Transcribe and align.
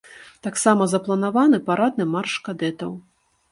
Таксама 0.45 0.87
запланаваны 0.93 1.61
парадны 1.69 2.09
марш 2.17 2.33
кадэтаў. 2.51 2.91